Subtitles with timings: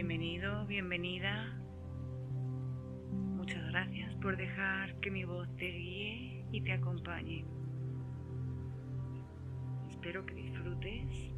[0.00, 1.58] Bienvenido, bienvenida.
[3.10, 7.44] Muchas gracias por dejar que mi voz te guíe y te acompañe.
[9.90, 11.32] Espero que disfrutes.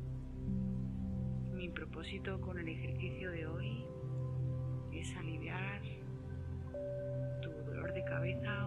[1.54, 3.82] Mi propósito con el ejercicio de hoy
[4.92, 5.80] es aliviar
[7.40, 8.59] tu dolor de cabeza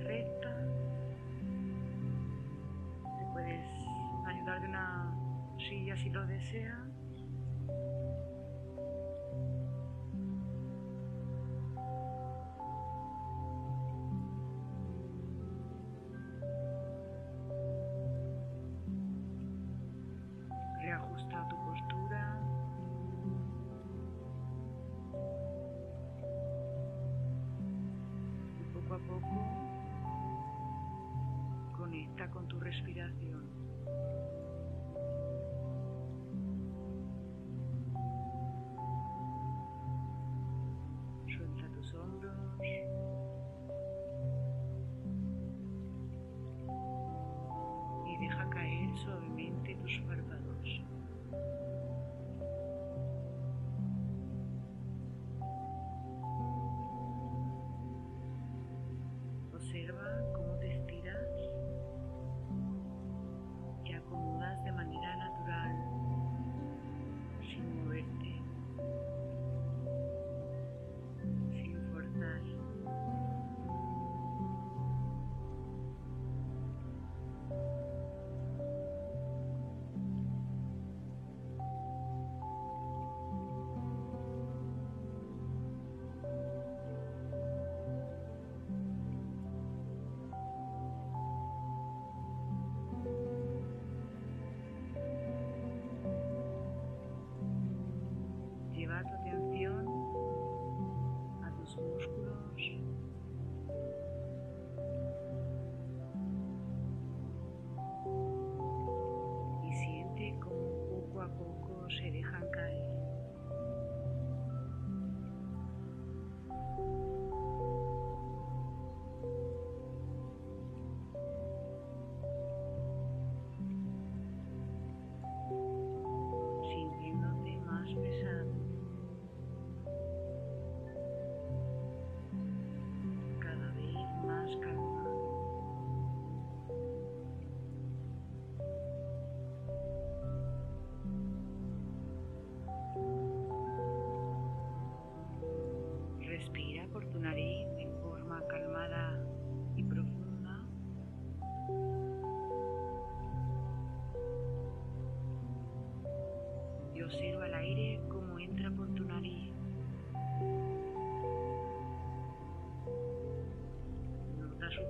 [0.00, 0.50] recta.
[3.18, 3.66] Te puedes
[4.26, 5.14] ayudar de una
[5.58, 6.87] silla si lo deseas.
[32.78, 33.57] respiración.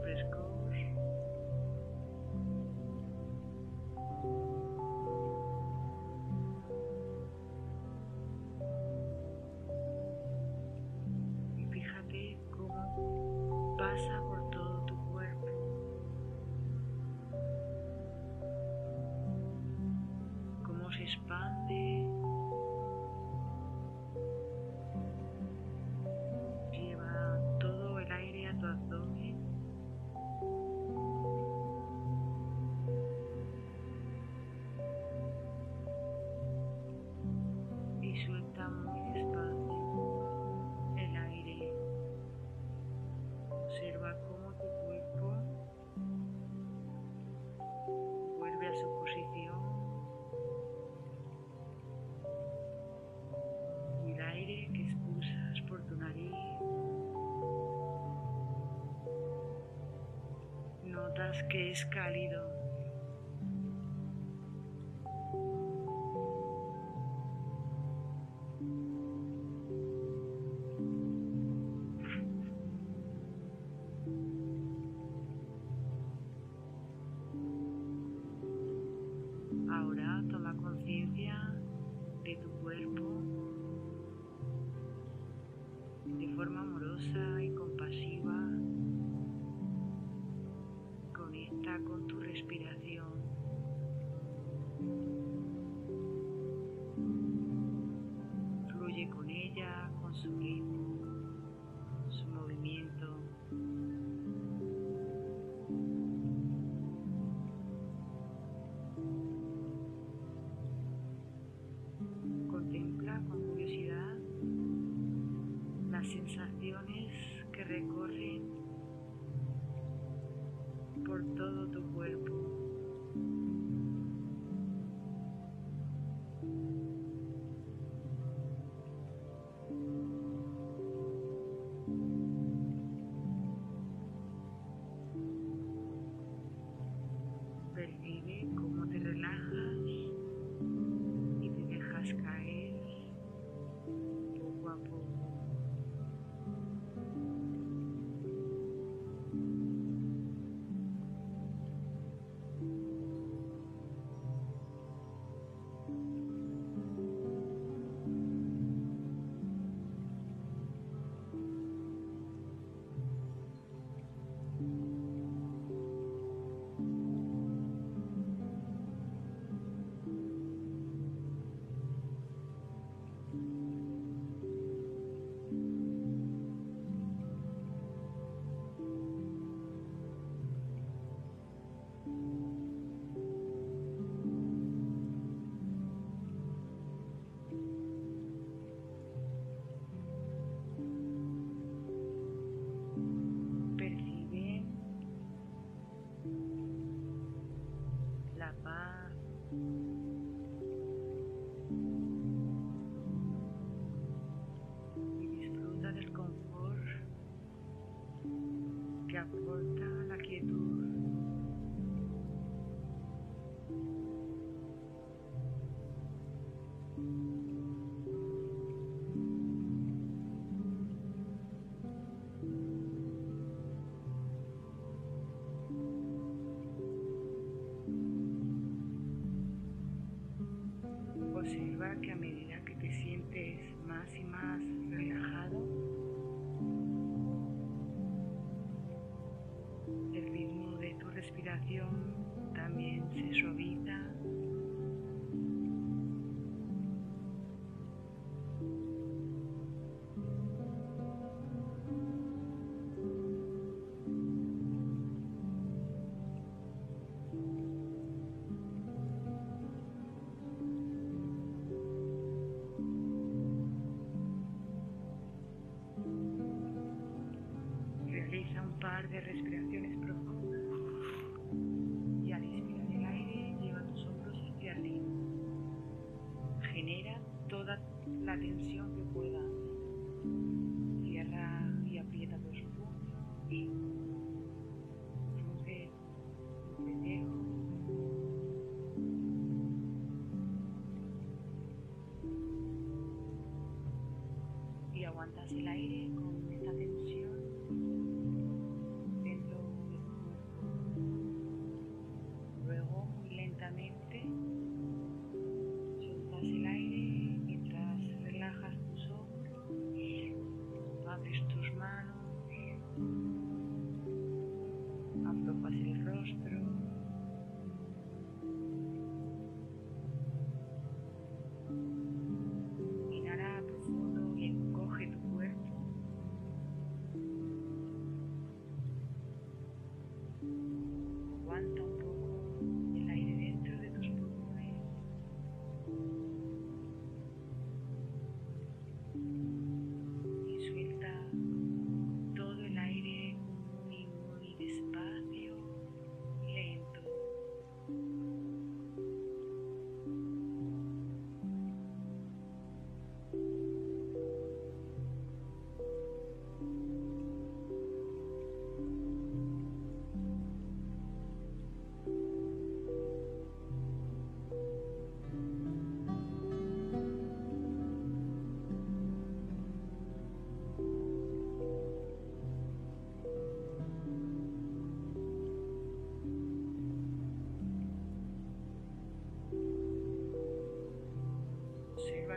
[0.03, 0.57] frescor.
[61.44, 62.38] que es cálido.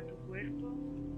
[0.08, 1.11] Tu cuerpo.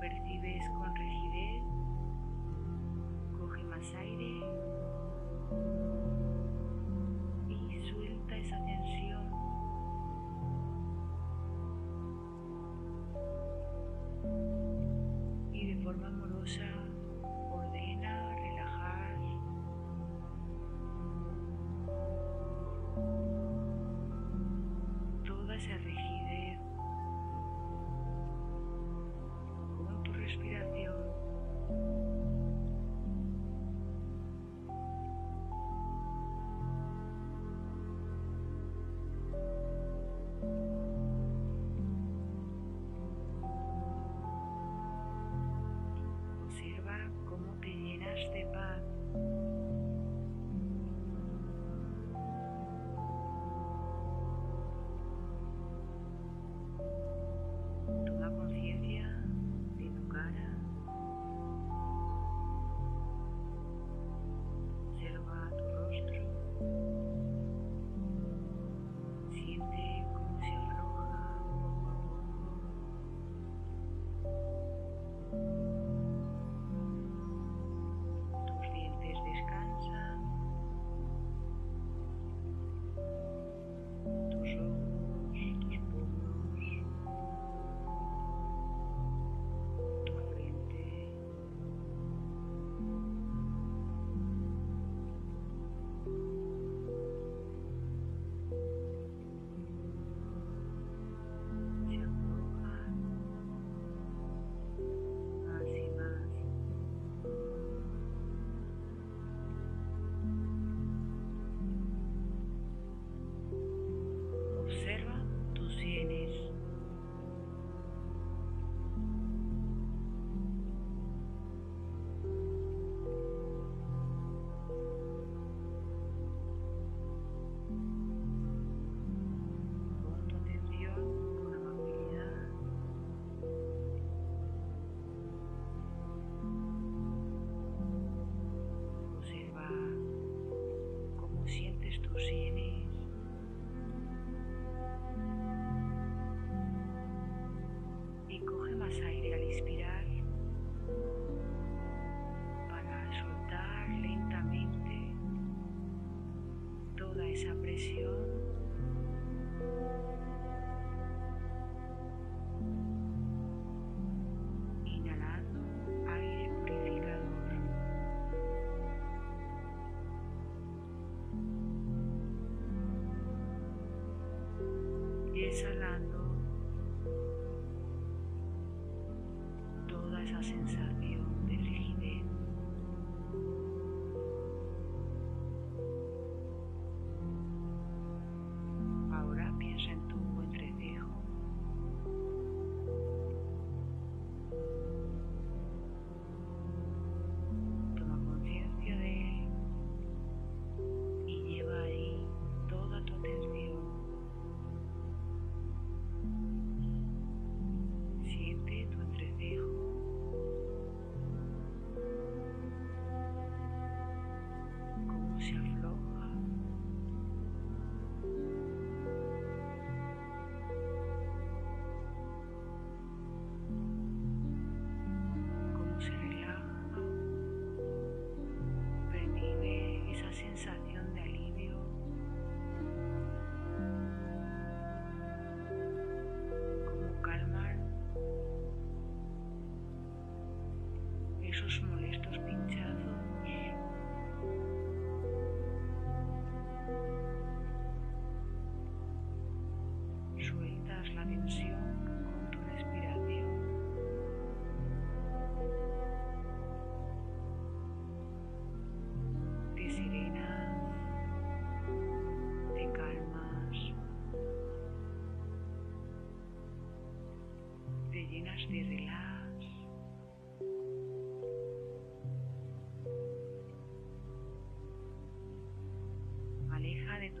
[0.00, 1.62] percibes con rigidez,
[3.38, 4.29] coge más aire.
[48.32, 48.69] Llenas de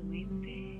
[0.00, 0.79] tu mente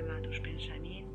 [0.00, 1.09] Armados pensamentos